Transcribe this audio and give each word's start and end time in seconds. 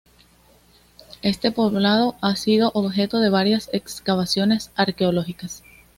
Este 1.21 1.51
poblado 1.51 2.15
ha 2.21 2.35
sido 2.35 2.71
objeto 2.73 3.19
de 3.19 3.29
varias 3.29 3.69
excavaciones 3.71 4.71
arqueológicas. 4.75 5.61